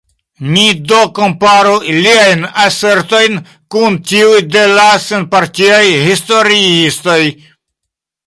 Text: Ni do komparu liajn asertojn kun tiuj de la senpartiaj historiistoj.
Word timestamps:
Ni 0.53 0.61
do 0.91 0.99
komparu 1.17 1.73
liajn 1.97 2.47
asertojn 2.63 3.37
kun 3.75 3.99
tiuj 4.11 4.41
de 4.55 4.65
la 4.79 4.87
senpartiaj 5.05 5.83
historiistoj. 6.09 7.21